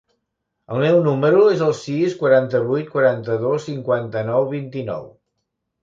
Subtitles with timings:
[0.75, 5.11] El meu número es el sis, quaranta-vuit, quaranta-dos, cinquanta-nou, vint-i-nou.